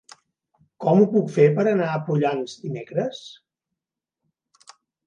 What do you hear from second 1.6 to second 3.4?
anar a Prullans dimecres?